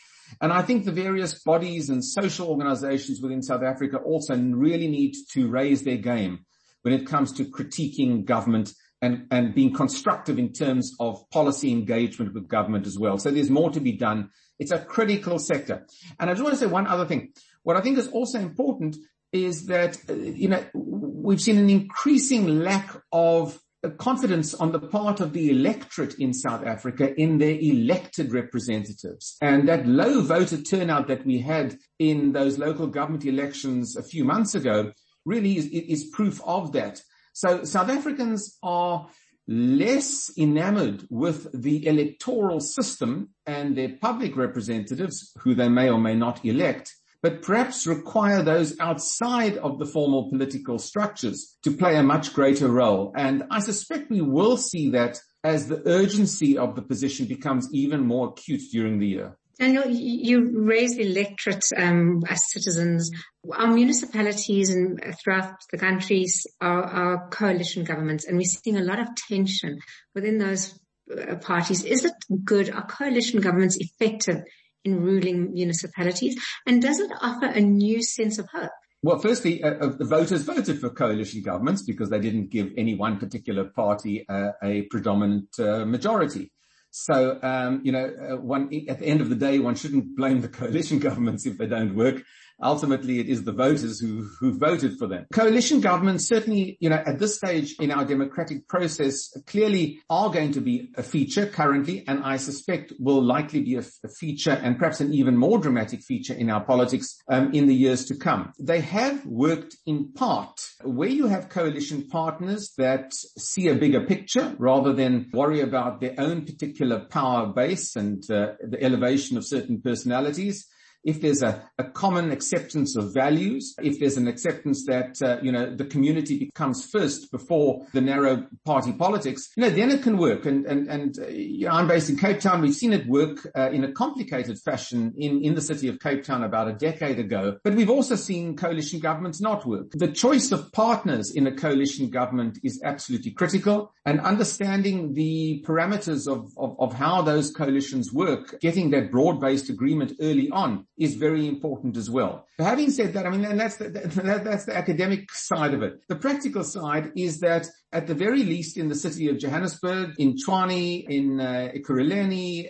And 0.41 0.53
I 0.53 0.61
think 0.61 0.85
the 0.85 0.91
various 0.91 1.41
bodies 1.41 1.89
and 1.89 2.05
social 2.05 2.49
organizations 2.49 3.19
within 3.19 3.41
South 3.41 3.63
Africa 3.63 3.97
also 3.97 4.37
really 4.37 4.87
need 4.87 5.15
to 5.31 5.47
raise 5.47 5.83
their 5.83 5.97
game 5.97 6.45
when 6.83 6.93
it 6.93 7.07
comes 7.07 7.33
to 7.33 7.45
critiquing 7.45 8.25
government 8.25 8.71
and, 9.01 9.27
and 9.31 9.55
being 9.55 9.73
constructive 9.73 10.37
in 10.37 10.53
terms 10.53 10.95
of 10.99 11.29
policy 11.31 11.71
engagement 11.71 12.33
with 12.33 12.47
government 12.47 12.85
as 12.85 12.97
well. 12.99 13.17
So 13.17 13.31
there's 13.31 13.49
more 13.49 13.71
to 13.71 13.79
be 13.79 13.93
done. 13.93 14.29
It's 14.59 14.71
a 14.71 14.79
critical 14.79 15.39
sector. 15.39 15.87
And 16.19 16.29
I 16.29 16.33
just 16.33 16.43
want 16.43 16.53
to 16.53 16.59
say 16.59 16.67
one 16.67 16.85
other 16.85 17.05
thing. 17.05 17.33
What 17.63 17.77
I 17.77 17.81
think 17.81 17.97
is 17.97 18.07
also 18.09 18.39
important 18.39 18.97
is 19.31 19.67
that, 19.67 19.97
you 20.09 20.47
know, 20.47 20.63
we've 20.73 21.41
seen 21.41 21.57
an 21.57 21.69
increasing 21.69 22.59
lack 22.59 22.95
of 23.11 23.59
confidence 23.97 24.53
on 24.53 24.71
the 24.71 24.79
part 24.79 25.21
of 25.21 25.31
the 25.33 25.49
electorate 25.49 26.15
in 26.15 26.33
South 26.33 26.65
Africa 26.65 27.13
in 27.19 27.37
their 27.37 27.57
elected 27.59 28.33
representatives. 28.33 29.37
And 29.41 29.69
that 29.69 29.87
low 29.87 30.21
voter 30.21 30.61
turnout 30.61 31.07
that 31.07 31.25
we 31.25 31.39
had 31.39 31.77
in 31.97 32.33
those 32.33 32.57
local 32.57 32.87
government 32.87 33.25
elections 33.25 33.95
a 33.95 34.03
few 34.03 34.25
months 34.25 34.55
ago 34.55 34.91
really 35.25 35.57
is, 35.57 35.67
is 35.67 36.09
proof 36.11 36.41
of 36.43 36.73
that. 36.73 37.01
So 37.33 37.63
South 37.63 37.89
Africans 37.89 38.57
are 38.61 39.07
less 39.47 40.29
enamored 40.37 41.07
with 41.09 41.47
the 41.59 41.87
electoral 41.87 42.59
system 42.59 43.29
and 43.45 43.75
their 43.75 43.97
public 44.01 44.35
representatives, 44.35 45.31
who 45.39 45.55
they 45.55 45.69
may 45.69 45.89
or 45.89 45.99
may 45.99 46.15
not 46.15 46.43
elect, 46.45 46.93
but 47.21 47.41
perhaps 47.41 47.85
require 47.85 48.41
those 48.41 48.79
outside 48.79 49.57
of 49.57 49.77
the 49.79 49.85
formal 49.85 50.29
political 50.29 50.79
structures 50.79 51.57
to 51.63 51.71
play 51.71 51.97
a 51.97 52.03
much 52.03 52.33
greater 52.33 52.69
role. 52.69 53.13
And 53.15 53.43
I 53.51 53.59
suspect 53.59 54.09
we 54.09 54.21
will 54.21 54.57
see 54.57 54.91
that 54.91 55.19
as 55.43 55.67
the 55.67 55.81
urgency 55.87 56.57
of 56.57 56.75
the 56.75 56.81
position 56.81 57.25
becomes 57.25 57.67
even 57.73 58.01
more 58.01 58.29
acute 58.29 58.61
during 58.71 58.99
the 58.99 59.07
year. 59.07 59.37
Daniel, 59.59 59.89
you 59.89 60.51
raise 60.53 60.95
the 60.95 61.03
electorate 61.03 61.65
um, 61.75 62.21
as 62.29 62.49
citizens. 62.49 63.11
Our 63.51 63.67
municipalities 63.67 64.69
and 64.69 65.01
throughout 65.21 65.55
the 65.69 65.77
countries 65.77 66.47
are, 66.61 66.83
are, 66.83 67.29
coalition 67.29 67.83
governments, 67.83 68.25
and 68.25 68.37
we're 68.37 68.43
seeing 68.43 68.77
a 68.77 68.83
lot 68.83 68.99
of 68.99 69.09
tension 69.27 69.79
within 70.15 70.37
those 70.37 70.79
uh, 71.11 71.35
parties. 71.35 71.83
Is 71.83 72.05
it 72.05 72.13
good? 72.45 72.69
Are 72.69 72.85
coalition 72.85 73.41
governments 73.41 73.77
effective 73.77 74.43
in 74.83 75.01
ruling 75.01 75.53
municipalities? 75.53 76.39
And 76.65 76.81
does 76.81 76.99
it 76.99 77.11
offer 77.21 77.45
a 77.45 77.61
new 77.61 78.01
sense 78.01 78.39
of 78.39 78.47
hope? 78.49 78.71
Well, 79.01 79.19
firstly, 79.19 79.63
uh, 79.63 79.75
uh, 79.75 79.87
the 79.97 80.05
voters 80.05 80.43
voted 80.43 80.79
for 80.79 80.89
coalition 80.89 81.41
governments 81.41 81.83
because 81.83 82.09
they 82.09 82.19
didn't 82.19 82.49
give 82.49 82.71
any 82.77 82.95
one 82.95 83.17
particular 83.17 83.65
party 83.65 84.25
uh, 84.27 84.51
a 84.61 84.83
predominant 84.83 85.57
uh, 85.57 85.85
majority. 85.85 86.51
So, 86.91 87.39
um, 87.41 87.81
you 87.83 87.91
know, 87.91 88.05
uh, 88.05 88.35
one, 88.37 88.69
at 88.89 88.99
the 88.99 89.05
end 89.05 89.21
of 89.21 89.29
the 89.29 89.35
day, 89.35 89.59
one 89.59 89.75
shouldn't 89.75 90.17
blame 90.17 90.41
the 90.41 90.49
coalition 90.49 90.99
governments 91.07 91.45
if 91.45 91.57
they 91.57 91.67
don't 91.67 91.95
work 91.95 92.23
ultimately 92.61 93.19
it 93.19 93.27
is 93.27 93.43
the 93.43 93.51
voters 93.51 93.99
who, 93.99 94.27
who 94.39 94.57
voted 94.57 94.97
for 94.97 95.07
them. 95.07 95.25
Coalition 95.33 95.81
governments 95.81 96.27
certainly, 96.27 96.77
you 96.79 96.89
know, 96.89 97.01
at 97.05 97.19
this 97.19 97.35
stage 97.35 97.75
in 97.79 97.91
our 97.91 98.05
democratic 98.05 98.67
process 98.67 99.29
clearly 99.47 100.01
are 100.09 100.29
going 100.29 100.51
to 100.53 100.61
be 100.61 100.91
a 100.95 101.03
feature 101.03 101.45
currently, 101.45 102.03
and 102.07 102.23
I 102.23 102.37
suspect 102.37 102.93
will 102.99 103.23
likely 103.23 103.61
be 103.61 103.75
a, 103.75 103.83
a 104.03 104.09
feature 104.09 104.51
and 104.51 104.77
perhaps 104.77 104.99
an 105.01 105.13
even 105.13 105.37
more 105.37 105.59
dramatic 105.59 106.01
feature 106.01 106.33
in 106.33 106.49
our 106.49 106.63
politics 106.63 107.17
um, 107.29 107.53
in 107.53 107.67
the 107.67 107.75
years 107.75 108.05
to 108.05 108.15
come. 108.15 108.53
They 108.59 108.81
have 108.81 109.25
worked 109.25 109.77
in 109.85 110.11
part 110.13 110.59
where 110.83 111.09
you 111.09 111.27
have 111.27 111.49
coalition 111.49 112.07
partners 112.07 112.73
that 112.77 113.13
see 113.13 113.67
a 113.67 113.75
bigger 113.75 114.05
picture 114.05 114.55
rather 114.57 114.93
than 114.93 115.29
worry 115.33 115.61
about 115.61 116.01
their 116.01 116.15
own 116.17 116.45
particular 116.45 116.99
power 116.99 117.47
base 117.47 117.95
and 117.95 118.23
uh, 118.29 118.53
the 118.61 118.81
elevation 118.81 119.37
of 119.37 119.45
certain 119.45 119.81
personalities 119.81 120.67
if 121.03 121.21
there's 121.21 121.41
a, 121.41 121.63
a 121.77 121.83
common 121.83 122.31
acceptance 122.31 122.95
of 122.95 123.13
values, 123.13 123.75
if 123.81 123.99
there's 123.99 124.17
an 124.17 124.27
acceptance 124.27 124.85
that, 124.85 125.21
uh, 125.21 125.37
you 125.41 125.51
know, 125.51 125.75
the 125.75 125.85
community 125.85 126.39
becomes 126.39 126.85
first 126.85 127.31
before 127.31 127.85
the 127.93 128.01
narrow 128.01 128.45
party 128.65 128.91
politics, 128.91 129.49
you 129.55 129.63
know, 129.63 129.69
then 129.69 129.91
it 129.91 130.03
can 130.03 130.17
work. 130.17 130.45
And, 130.45 130.65
and, 130.65 130.87
and, 130.87 131.19
uh, 131.19 131.27
you 131.27 131.65
know, 131.67 131.73
I'm 131.73 131.87
based 131.87 132.09
in 132.09 132.17
Cape 132.17 132.39
Town. 132.39 132.61
We've 132.61 132.73
seen 132.73 132.93
it 132.93 133.07
work 133.07 133.47
uh, 133.57 133.69
in 133.71 133.83
a 133.83 133.91
complicated 133.91 134.59
fashion 134.59 135.13
in, 135.17 135.43
in 135.43 135.55
the 135.55 135.61
city 135.61 135.87
of 135.87 135.99
Cape 135.99 136.23
Town 136.23 136.43
about 136.43 136.67
a 136.67 136.73
decade 136.73 137.19
ago. 137.19 137.57
But 137.63 137.75
we've 137.75 137.89
also 137.89 138.15
seen 138.15 138.55
coalition 138.55 138.99
governments 138.99 139.41
not 139.41 139.65
work. 139.65 139.91
The 139.91 140.11
choice 140.11 140.51
of 140.51 140.71
partners 140.71 141.31
in 141.31 141.47
a 141.47 141.55
coalition 141.55 142.09
government 142.09 142.59
is 142.63 142.81
absolutely 142.83 143.31
critical 143.31 143.93
and 144.05 144.19
understanding 144.21 145.13
the 145.13 145.63
parameters 145.65 146.27
of, 146.27 146.51
of, 146.57 146.75
of 146.79 146.93
how 146.93 147.21
those 147.21 147.51
coalitions 147.51 148.11
work, 148.11 148.59
getting 148.59 148.89
that 148.91 149.11
broad-based 149.11 149.69
agreement 149.69 150.13
early 150.19 150.49
on 150.49 150.85
is 150.99 151.15
very 151.15 151.47
important 151.47 151.95
as 151.95 152.09
well. 152.09 152.45
But 152.57 152.65
having 152.65 152.91
said 152.91 153.13
that, 153.13 153.25
I 153.25 153.29
mean, 153.29 153.45
and 153.45 153.59
that's 153.59 153.77
the, 153.77 153.89
that, 153.89 154.43
that's 154.43 154.65
the 154.65 154.75
academic 154.75 155.31
side 155.31 155.73
of 155.73 155.81
it. 155.81 156.01
The 156.09 156.17
practical 156.17 156.63
side 156.63 157.13
is 157.15 157.39
that 157.39 157.67
at 157.93 158.05
the 158.05 158.13
very 158.13 158.43
least 158.43 158.77
in 158.77 158.89
the 158.89 158.95
city 158.95 159.29
of 159.29 159.39
Johannesburg, 159.39 160.15
in 160.19 160.35
Tshwane, 160.35 161.05
in 161.07 161.39
uh, 161.39 161.71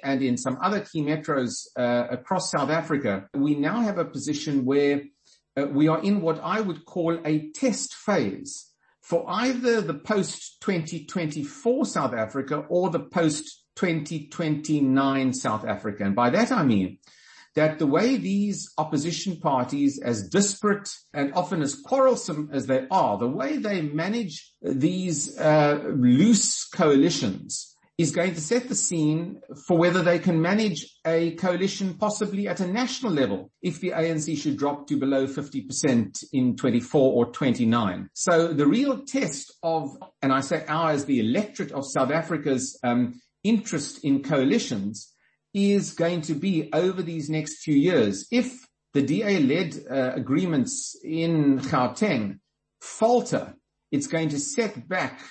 and 0.03 0.21
in 0.21 0.37
some 0.37 0.57
other 0.61 0.81
key 0.81 1.01
metros 1.01 1.67
uh, 1.77 2.07
across 2.11 2.51
South 2.51 2.69
Africa, 2.69 3.27
we 3.33 3.55
now 3.55 3.81
have 3.81 3.97
a 3.97 4.05
position 4.05 4.63
where 4.63 5.01
uh, 5.57 5.65
we 5.65 5.87
are 5.87 6.01
in 6.01 6.21
what 6.21 6.39
I 6.43 6.61
would 6.61 6.85
call 6.85 7.19
a 7.25 7.49
test 7.49 7.95
phase 7.95 8.67
for 9.01 9.25
either 9.27 9.81
the 9.81 9.95
post 9.95 10.61
2024 10.61 11.85
South 11.85 12.13
Africa 12.13 12.63
or 12.69 12.91
the 12.91 12.99
post 12.99 13.63
2029 13.75 15.33
South 15.33 15.65
Africa. 15.65 16.03
And 16.03 16.15
by 16.15 16.29
that 16.29 16.51
I 16.51 16.63
mean 16.63 16.99
that 17.55 17.79
the 17.79 17.87
way 17.87 18.15
these 18.15 18.71
opposition 18.77 19.37
parties, 19.37 19.99
as 19.99 20.29
disparate 20.29 20.89
and 21.13 21.33
often 21.33 21.61
as 21.61 21.75
quarrelsome 21.75 22.49
as 22.53 22.67
they 22.67 22.85
are, 22.91 23.17
the 23.17 23.27
way 23.27 23.57
they 23.57 23.81
manage 23.81 24.53
these 24.61 25.37
uh, 25.37 25.81
loose 25.95 26.65
coalitions 26.69 27.75
is 27.99 28.11
going 28.11 28.33
to 28.33 28.39
set 28.39 28.69
the 28.69 28.75
scene 28.75 29.41
for 29.67 29.77
whether 29.77 30.01
they 30.01 30.17
can 30.17 30.41
manage 30.41 30.87
a 31.05 31.31
coalition 31.31 31.95
possibly 31.95 32.47
at 32.47 32.61
a 32.61 32.65
national 32.65 33.11
level 33.11 33.51
if 33.61 33.81
the 33.81 33.89
ANC 33.89 34.37
should 34.37 34.55
drop 34.55 34.87
to 34.87 34.95
below 34.95 35.27
50% 35.27 36.23
in 36.31 36.55
24 36.55 37.13
or 37.13 37.25
29. 37.33 38.09
So 38.13 38.53
the 38.53 38.65
real 38.65 38.99
test 38.99 39.53
of, 39.61 39.97
and 40.21 40.31
I 40.31 40.39
say 40.39 40.63
ours, 40.65 41.03
the 41.03 41.19
electorate 41.19 41.73
of 41.73 41.85
South 41.85 42.09
Africa's 42.09 42.79
um, 42.85 43.19
interest 43.43 44.05
in 44.05 44.23
coalitions 44.23 45.13
is 45.53 45.93
going 45.93 46.21
to 46.21 46.33
be 46.33 46.69
over 46.73 47.01
these 47.01 47.29
next 47.29 47.63
few 47.63 47.75
years. 47.75 48.27
If 48.31 48.67
the 48.93 49.01
DA-led 49.01 49.85
uh, 49.89 50.13
agreements 50.15 50.95
in 51.03 51.59
Gauteng 51.59 52.39
falter, 52.81 53.55
it's 53.91 54.07
going 54.07 54.29
to 54.29 54.39
set 54.39 54.87
back 54.87 55.21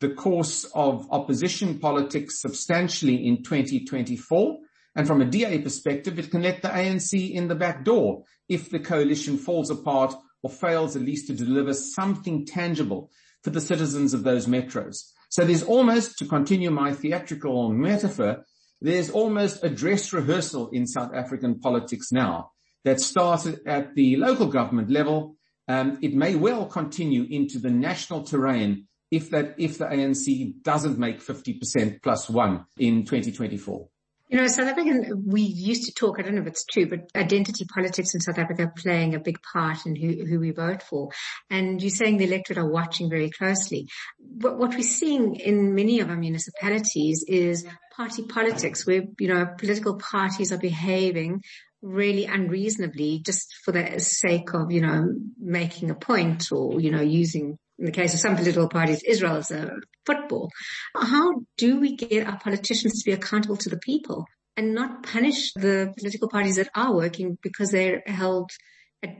the 0.00 0.10
course 0.10 0.64
of 0.74 1.06
opposition 1.10 1.78
politics 1.78 2.40
substantially 2.40 3.26
in 3.26 3.42
2024. 3.42 4.58
And 4.96 5.06
from 5.06 5.20
a 5.20 5.26
DA 5.26 5.58
perspective, 5.58 6.18
it 6.18 6.30
can 6.30 6.42
let 6.42 6.62
the 6.62 6.68
ANC 6.68 7.30
in 7.32 7.48
the 7.48 7.54
back 7.54 7.84
door 7.84 8.24
if 8.48 8.70
the 8.70 8.80
coalition 8.80 9.38
falls 9.38 9.70
apart 9.70 10.14
or 10.42 10.50
fails 10.50 10.96
at 10.96 11.02
least 11.02 11.26
to 11.28 11.34
deliver 11.34 11.74
something 11.74 12.44
tangible 12.46 13.10
for 13.44 13.50
the 13.50 13.60
citizens 13.60 14.14
of 14.14 14.24
those 14.24 14.46
metros. 14.46 15.10
So 15.28 15.44
there's 15.44 15.62
almost, 15.62 16.18
to 16.18 16.26
continue 16.26 16.70
my 16.70 16.92
theatrical 16.92 17.70
metaphor, 17.70 18.44
there's 18.80 19.10
almost 19.10 19.62
a 19.62 19.68
dress 19.68 20.12
rehearsal 20.12 20.70
in 20.70 20.86
South 20.86 21.14
African 21.14 21.58
politics 21.60 22.10
now 22.12 22.50
that 22.84 23.00
started 23.00 23.60
at 23.66 23.94
the 23.94 24.16
local 24.16 24.46
government 24.46 24.90
level. 24.90 25.36
Um, 25.68 25.98
it 26.02 26.14
may 26.14 26.34
well 26.34 26.66
continue 26.66 27.24
into 27.30 27.58
the 27.58 27.70
national 27.70 28.24
terrain 28.24 28.86
if 29.10 29.30
that 29.30 29.54
if 29.58 29.78
the 29.78 29.86
ANC 29.86 30.62
doesn't 30.62 30.98
make 30.98 31.20
50% 31.20 32.02
plus 32.02 32.30
one 32.30 32.64
in 32.78 33.04
2024. 33.04 33.88
You 34.30 34.38
know, 34.38 34.46
South 34.46 34.68
African, 34.68 35.24
we 35.26 35.42
used 35.42 35.86
to 35.86 35.92
talk, 35.92 36.20
I 36.20 36.22
don't 36.22 36.36
know 36.36 36.42
if 36.42 36.46
it's 36.46 36.64
true, 36.64 36.88
but 36.88 37.10
identity 37.16 37.64
politics 37.64 38.14
in 38.14 38.20
South 38.20 38.38
Africa 38.38 38.70
playing 38.76 39.16
a 39.16 39.18
big 39.18 39.38
part 39.42 39.86
in 39.86 39.96
who, 39.96 40.24
who 40.24 40.38
we 40.38 40.52
vote 40.52 40.84
for. 40.84 41.08
And 41.50 41.82
you're 41.82 41.90
saying 41.90 42.18
the 42.18 42.26
electorate 42.26 42.58
are 42.58 42.70
watching 42.70 43.10
very 43.10 43.30
closely. 43.30 43.88
But 44.20 44.56
what 44.56 44.70
we're 44.70 44.82
seeing 44.82 45.34
in 45.34 45.74
many 45.74 45.98
of 45.98 46.10
our 46.10 46.16
municipalities 46.16 47.24
is 47.26 47.66
party 47.96 48.22
politics 48.22 48.86
where, 48.86 49.02
you 49.18 49.34
know, 49.34 49.48
political 49.58 49.98
parties 49.98 50.52
are 50.52 50.58
behaving 50.58 51.42
really 51.82 52.26
unreasonably 52.26 53.22
just 53.26 53.52
for 53.64 53.72
the 53.72 53.98
sake 53.98 54.54
of, 54.54 54.70
you 54.70 54.80
know, 54.80 55.08
making 55.40 55.90
a 55.90 55.96
point 55.96 56.52
or, 56.52 56.80
you 56.80 56.92
know, 56.92 57.00
using 57.00 57.58
in 57.80 57.86
the 57.86 57.92
case 57.92 58.12
of 58.12 58.20
some 58.20 58.36
political 58.36 58.68
parties, 58.68 59.02
Israel 59.02 59.36
is 59.36 59.50
a 59.50 59.70
football. 60.04 60.50
How 60.94 61.32
do 61.56 61.80
we 61.80 61.96
get 61.96 62.26
our 62.26 62.38
politicians 62.38 63.02
to 63.02 63.10
be 63.10 63.14
accountable 63.14 63.56
to 63.56 63.70
the 63.70 63.78
people 63.78 64.26
and 64.56 64.74
not 64.74 65.02
punish 65.02 65.52
the 65.54 65.92
political 65.98 66.28
parties 66.28 66.56
that 66.56 66.68
are 66.76 66.94
working 66.94 67.38
because 67.42 67.70
they're 67.70 68.02
held 68.06 68.50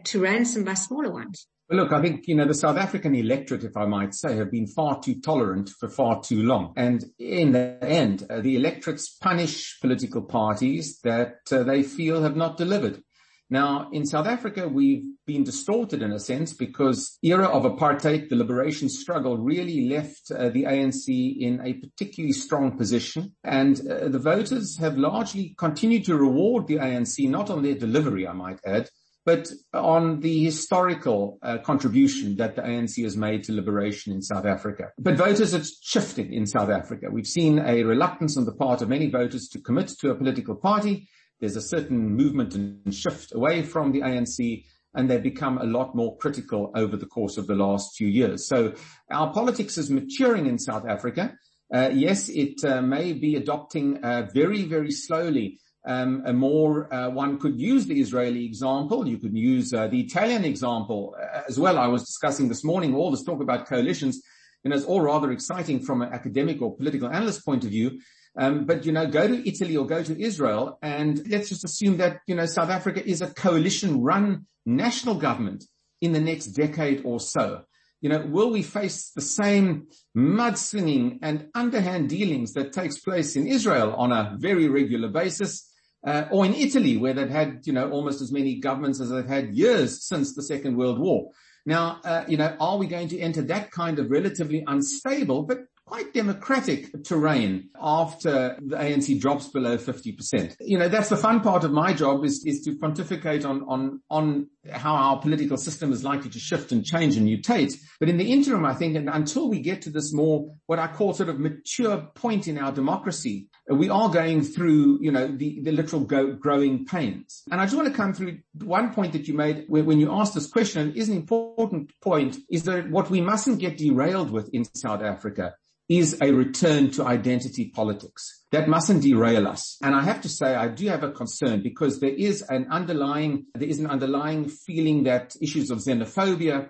to 0.05 0.21
ransom 0.21 0.65
by 0.65 0.75
smaller 0.75 1.11
ones? 1.11 1.47
Look, 1.71 1.93
I 1.93 2.03
think, 2.03 2.27
you 2.27 2.35
know, 2.35 2.47
the 2.47 2.55
South 2.55 2.77
African 2.77 3.15
electorate, 3.15 3.63
if 3.63 3.77
I 3.77 3.87
might 3.87 4.13
say, 4.13 4.37
have 4.37 4.51
been 4.51 4.67
far 4.67 5.01
too 5.01 5.21
tolerant 5.21 5.71
for 5.71 5.89
far 5.89 6.21
too 6.21 6.43
long. 6.43 6.73
And 6.77 7.05
in 7.19 7.53
the 7.53 7.79
end, 7.81 8.27
uh, 8.29 8.41
the 8.41 8.57
electorates 8.57 9.09
punish 9.09 9.79
political 9.81 10.23
parties 10.23 10.99
that 11.05 11.37
uh, 11.53 11.63
they 11.63 11.85
feel 11.85 12.23
have 12.23 12.37
not 12.37 12.57
delivered. 12.57 13.03
Now, 13.51 13.91
in 13.91 14.07
South 14.07 14.29
Africa, 14.29 14.69
we've 14.69 15.03
been 15.27 15.43
distorted 15.43 16.03
in 16.03 16.13
a 16.13 16.21
sense 16.21 16.55
because 16.55 17.19
era 17.21 17.49
of 17.49 17.65
apartheid, 17.65 18.29
the 18.29 18.37
liberation 18.37 18.89
struggle 18.89 19.39
really 19.39 19.89
left 19.89 20.31
uh, 20.31 20.51
the 20.51 20.65
ANC 20.65 21.09
in 21.41 21.61
a 21.65 21.75
particularly 21.75 22.33
strong 22.33 22.79
position. 22.79 23.35
And 23.43 23.81
uh, 23.81 24.09
the 24.09 24.21
voters 24.21 24.79
have 24.79 24.97
largely 24.97 25.57
continued 25.59 26.05
to 26.05 26.17
reward 26.17 26.69
the 26.69 26.77
ANC, 26.77 27.29
not 27.29 27.51
on 27.51 27.63
their 27.63 27.75
delivery, 27.75 28.29
I 28.29 28.33
might 28.33 28.61
add, 28.65 28.89
but 29.27 29.49
on 29.75 30.21
the 30.21 30.45
historical 30.45 31.39
uh, 31.43 31.59
contribution 31.59 32.37
that 32.37 32.55
the 32.55 32.63
ANC 32.63 33.03
has 33.03 33.17
made 33.17 33.43
to 33.45 33.53
liberation 33.53 34.13
in 34.13 34.23
South 34.23 34.47
Africa. 34.47 34.91
But 34.97 35.17
voters 35.17 35.53
have 35.53 35.67
shifted 35.83 36.31
in 36.31 36.47
South 36.47 36.71
Africa. 36.71 37.09
We've 37.11 37.27
seen 37.27 37.59
a 37.59 37.83
reluctance 37.83 38.37
on 38.37 38.45
the 38.45 38.55
part 38.55 38.81
of 38.81 38.89
many 38.89 39.11
voters 39.11 39.49
to 39.49 39.61
commit 39.61 39.89
to 40.01 40.11
a 40.11 40.15
political 40.15 40.55
party 40.55 41.09
there's 41.41 41.57
a 41.57 41.63
certain 41.63 42.17
movement 42.17 42.55
and 42.55 42.95
shift 42.95 43.35
away 43.35 43.63
from 43.63 43.93
the 43.93 44.01
ANC 44.01 44.65
and 44.95 45.09
they've 45.09 45.23
become 45.23 45.59
a 45.59 45.65
lot 45.65 45.95
more 45.95 46.17
critical 46.19 46.73
over 46.75 46.97
the 46.97 47.07
course 47.07 47.37
of 47.37 47.47
the 47.47 47.55
last 47.55 47.97
few 47.97 48.09
years. 48.09 48.49
So 48.49 48.75
our 49.11 49.33
politics 49.33 49.79
is 49.79 49.91
maturing 49.91 50.47
in 50.47 50.59
South 50.59 50.85
Africa. 50.87 51.35
Uh, 51.73 51.91
yes, 51.93 52.29
it 52.29 52.65
uh, 52.65 52.83
may 52.83 53.13
be 53.13 53.37
adopting 53.37 54.03
uh, 54.03 54.29
very, 54.35 54.65
very 54.65 54.91
slowly 54.91 55.61
um, 55.87 56.23
a 56.27 56.33
more, 56.33 56.93
uh, 56.93 57.09
one 57.09 57.39
could 57.39 57.59
use 57.59 57.87
the 57.87 58.01
Israeli 58.01 58.45
example. 58.45 59.07
You 59.09 59.19
could 59.19 59.37
use 59.37 59.73
uh, 59.73 59.87
the 59.87 60.01
Italian 60.01 60.45
example 60.45 61.17
uh, 61.19 61.43
as 61.49 61.59
well. 61.59 61.79
I 61.79 61.87
was 61.87 62.05
discussing 62.05 62.49
this 62.49 62.65
morning 62.65 62.95
all 62.95 63.11
this 63.11 63.23
talk 63.23 63.41
about 63.41 63.67
coalitions, 63.67 64.21
and 64.65 64.75
it's 64.75 64.85
all 64.85 65.01
rather 65.01 65.33
exciting 65.33 65.81
from 65.81 66.03
an 66.03 66.13
academic 66.13 66.61
or 66.61 66.77
political 66.77 67.09
analyst 67.09 67.47
point 67.47 67.65
of 67.65 67.71
view. 67.71 68.01
Um, 68.39 68.65
but 68.65 68.87
you 68.87 68.93
know, 68.93 69.07
go 69.07 69.27
to 69.27 69.49
Italy 69.49 69.77
or 69.77 69.87
go 69.87 70.03
to 70.03 70.21
Israel, 70.21 70.79
and 70.83 71.27
let's 71.29 71.49
just 71.49 71.65
assume 71.65 71.97
that 71.99 72.21
you 72.27 72.35
know 72.35 72.47
South 72.47 72.71
Africa 72.71 73.07
is 73.07 73.23
a 73.23 73.27
coalition-run 73.27 74.47
national 74.65 75.17
government 75.17 75.65
in 76.01 76.13
the 76.13 76.21
next 76.21 76.47
decade 76.49 77.03
or 77.05 77.21
so. 77.21 77.63
You 78.01 78.09
know, 78.09 78.25
will 78.27 78.51
we 78.51 78.63
face 78.63 79.11
the 79.11 79.21
same 79.21 79.89
mudslinging 80.17 81.19
and 81.23 81.49
underhand 81.55 82.09
dealings 82.09 82.55
that 82.55 82.73
takes 82.73 82.99
place 82.99 83.37
in 83.37 83.47
Israel 83.47 83.95
on 83.95 84.11
a 84.13 84.37
very 84.39 84.69
regular 84.69 85.09
basis? 85.09 85.67
Uh, 86.07 86.25
or 86.31 86.47
in 86.47 86.55
Italy, 86.55 86.97
where 86.97 87.13
they've 87.13 87.29
had, 87.29 87.61
you 87.65 87.75
know, 87.75 87.91
almost 87.91 88.23
as 88.23 88.33
many 88.33 88.55
governments 88.55 89.03
as 89.03 89.11
they've 89.11 89.27
had 89.27 89.55
years 89.55 90.03
since 90.03 90.35
the 90.35 90.43
Second 90.43 90.79
World 90.79 90.99
War. 90.99 91.31
Now, 91.67 92.01
uh, 92.05 92.25
you 92.27 92.39
know, 92.39 92.57
are 92.59 92.79
we 92.79 92.87
going 92.87 93.09
to 93.09 93.19
enter 93.19 93.43
that 93.43 93.71
kind 93.71 93.99
of 93.99 94.11
relatively 94.11 94.65
unstable 94.67 95.43
but 95.43 95.59
quite 95.91 96.15
democratic 96.15 97.03
terrain 97.03 97.69
after 97.81 98.57
the 98.61 98.77
ANC 98.77 99.21
drops 99.21 99.49
below 99.49 99.77
50%. 99.77 100.55
You 100.61 100.79
know, 100.79 100.89
that's 100.89 101.09
the 101.09 101.17
fun 101.17 101.41
part 101.41 101.65
of 101.65 101.73
my 101.73 101.93
job 101.93 102.25
is, 102.25 102.45
is 102.47 102.63
to 102.63 102.77
pontificate 102.79 103.45
on, 103.45 103.65
on, 103.67 104.01
on 104.09 104.49
how 104.71 104.95
our 104.95 105.21
political 105.21 105.57
system 105.57 105.93
is 105.93 106.05
likely 106.05 106.31
to 106.31 106.39
shift 106.39 106.71
and 106.71 106.85
change 106.85 107.17
and 107.17 107.27
mutate. 107.27 107.75
But 107.99 108.09
in 108.09 108.19
the 108.19 108.31
interim, 108.31 108.65
I 108.65 108.75
think, 108.75 108.95
and 108.95 109.09
until 109.09 109.49
we 109.49 109.59
get 109.59 109.83
to 109.83 109.91
this 109.91 110.13
more, 110.13 110.55
what 110.67 110.79
I 110.79 110.87
call 110.87 111.13
sort 111.13 111.29
of 111.29 111.41
mature 111.41 112.09
point 112.15 112.47
in 112.47 112.57
our 112.57 112.71
democracy, 112.71 113.49
we 113.69 113.89
are 113.89 114.09
going 114.09 114.43
through, 114.43 114.99
you 115.01 115.11
know, 115.11 115.27
the, 115.27 115.61
the 115.63 115.73
literal 115.73 116.03
go, 116.03 116.35
growing 116.35 116.87
pains. 116.87 117.43
And 117.51 117.61
I 117.61 117.65
just 117.65 117.77
want 117.77 117.89
to 117.89 117.95
come 117.95 118.15
through 118.15 118.39
one 118.63 118.95
point 118.95 119.13
that 119.15 119.27
you 119.27 119.35
made 119.35 119.65
when 119.67 119.99
you 119.99 120.13
asked 120.13 120.35
this 120.35 120.47
question 120.47 120.93
is 120.95 121.09
an 121.09 121.17
important 121.17 121.91
point 122.01 122.37
is 122.49 122.63
that 122.65 122.91
what 122.91 123.11
we 123.11 123.21
mustn't 123.21 123.59
get 123.59 123.77
derailed 123.77 124.31
with 124.31 124.51
in 124.53 124.65
South 124.65 125.03
Africa 125.03 125.55
is 125.91 126.17
a 126.23 126.31
return 126.31 126.89
to 126.89 127.05
identity 127.05 127.73
politics. 127.75 128.45
That 128.53 128.69
mustn't 128.69 129.03
derail 129.03 129.49
us. 129.49 129.77
And 129.83 129.93
I 129.93 130.05
have 130.05 130.21
to 130.23 130.29
say, 130.29 130.55
I 130.55 130.69
do 130.69 130.87
have 130.87 131.03
a 131.03 131.11
concern 131.11 131.65
because 131.65 131.99
there 131.99 132.15
is 132.15 132.43
an 132.49 132.69
underlying, 132.71 133.47
there 133.55 133.69
is 133.69 133.81
an 133.81 133.89
underlying 133.89 134.49
feeling 134.49 135.03
that 135.05 135.35
issues 135.43 135.69
of 135.69 135.79
xenophobia, 135.79 136.69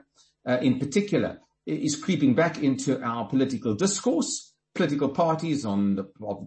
uh, 0.48 0.58
in 0.62 0.78
particular, 0.78 1.38
is 1.66 1.96
creeping 1.96 2.34
back 2.34 2.62
into 2.62 3.00
our 3.02 3.28
political 3.28 3.74
discourse. 3.74 4.46
Political 4.72 5.08
parties 5.10 5.66
on 5.66 5.96
the 5.96 6.04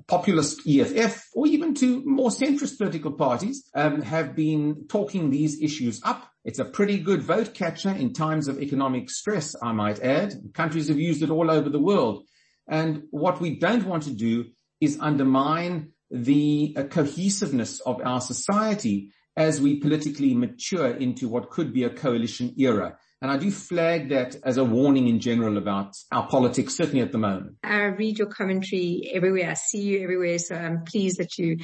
populist 0.07 0.61
EFF 0.65 1.25
or 1.35 1.45
even 1.45 1.75
to 1.75 2.01
more 2.05 2.29
centrist 2.29 2.77
political 2.77 3.11
parties 3.11 3.69
um, 3.75 4.01
have 4.01 4.33
been 4.33 4.85
talking 4.87 5.29
these 5.29 5.61
issues 5.61 6.01
up. 6.05 6.31
It's 6.45 6.59
a 6.59 6.65
pretty 6.65 6.99
good 6.99 7.21
vote 7.21 7.53
catcher 7.53 7.89
in 7.89 8.13
times 8.13 8.47
of 8.47 8.61
economic 8.61 9.09
stress, 9.09 9.57
I 9.61 9.73
might 9.73 9.99
add. 9.99 10.35
Countries 10.53 10.87
have 10.87 10.97
used 10.97 11.21
it 11.21 11.29
all 11.29 11.51
over 11.51 11.69
the 11.69 11.81
world. 11.81 12.23
And 12.67 13.03
what 13.11 13.41
we 13.41 13.57
don't 13.57 13.85
want 13.85 14.03
to 14.03 14.13
do 14.13 14.45
is 14.79 14.97
undermine 14.99 15.91
the 16.11 16.75
uh, 16.77 16.83
cohesiveness 16.83 17.79
of 17.81 18.01
our 18.03 18.21
society 18.21 19.11
as 19.35 19.59
we 19.59 19.79
politically 19.79 20.33
mature 20.35 20.91
into 20.91 21.27
what 21.27 21.49
could 21.49 21.73
be 21.73 21.83
a 21.83 21.89
coalition 21.89 22.53
era. 22.57 22.97
And 23.21 23.31
I 23.31 23.37
do 23.37 23.49
flag 23.51 24.09
that 24.09 24.35
as 24.43 24.57
a 24.57 24.65
warning 24.65 25.07
in 25.07 25.19
general 25.19 25.57
about 25.57 25.95
our 26.11 26.27
politics, 26.27 26.75
certainly 26.75 27.01
at 27.01 27.13
the 27.13 27.17
moment. 27.17 27.55
I 27.63 27.85
read 27.85 28.19
your 28.19 28.27
commentary 28.27 29.09
everywhere. 29.13 29.49
I 29.49 29.53
see 29.53 29.81
you 29.81 30.03
everywhere. 30.03 30.37
So 30.39 30.55
I'm 30.55 30.83
pleased 30.83 31.19
that 31.19 31.37
you 31.37 31.57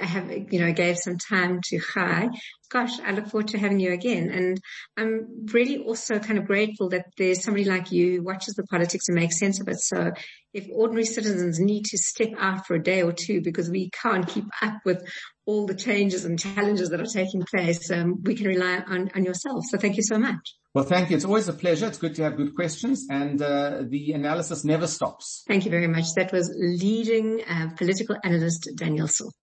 have, 0.00 0.30
you 0.52 0.60
know, 0.60 0.72
gave 0.72 0.98
some 0.98 1.18
time 1.18 1.60
to 1.64 1.80
Chai. 1.80 2.28
Gosh, 2.70 2.98
I 3.00 3.12
look 3.12 3.28
forward 3.28 3.48
to 3.48 3.58
having 3.58 3.80
you 3.80 3.92
again. 3.92 4.30
And 4.30 4.60
I'm 4.96 5.46
really 5.52 5.78
also 5.78 6.18
kind 6.18 6.38
of 6.38 6.46
grateful 6.46 6.88
that 6.90 7.06
there's 7.18 7.42
somebody 7.42 7.64
like 7.64 7.92
you 7.92 8.16
who 8.16 8.22
watches 8.22 8.54
the 8.54 8.64
politics 8.64 9.08
and 9.08 9.14
makes 9.14 9.38
sense 9.38 9.60
of 9.60 9.68
it. 9.68 9.80
So 9.80 10.12
if 10.54 10.66
ordinary 10.72 11.04
citizens 11.04 11.60
need 11.60 11.84
to 11.86 11.98
step 11.98 12.30
out 12.38 12.66
for 12.66 12.74
a 12.74 12.82
day 12.82 13.02
or 13.02 13.12
two 13.12 13.42
because 13.42 13.70
we 13.70 13.90
can't 13.90 14.26
keep 14.26 14.44
up 14.60 14.80
with 14.84 15.06
all 15.44 15.66
the 15.66 15.74
changes 15.74 16.24
and 16.24 16.38
challenges 16.38 16.90
that 16.90 17.00
are 17.00 17.06
taking 17.06 17.42
place, 17.42 17.90
um, 17.90 18.22
we 18.22 18.34
can 18.34 18.46
rely 18.46 18.82
on, 18.86 19.10
on 19.14 19.24
yourself. 19.24 19.64
So 19.70 19.78
thank 19.78 19.96
you 19.96 20.02
so 20.02 20.18
much. 20.18 20.56
Well, 20.74 20.84
thank 20.84 21.10
you. 21.10 21.16
It's 21.16 21.26
always 21.26 21.48
a 21.48 21.52
pleasure. 21.52 21.86
It's 21.86 21.98
good 21.98 22.14
to 22.14 22.22
have 22.22 22.36
good 22.36 22.54
questions 22.54 23.06
and 23.10 23.40
uh, 23.42 23.82
the 23.86 24.12
analysis 24.12 24.64
never 24.64 24.86
stops. 24.86 25.42
Thank 25.46 25.66
you 25.66 25.70
very 25.70 25.88
much. 25.88 26.06
That 26.16 26.32
was 26.32 26.50
leading 26.56 27.42
uh, 27.46 27.70
political 27.76 28.16
analyst 28.24 28.70
Daniel 28.76 29.06
Silke. 29.06 29.34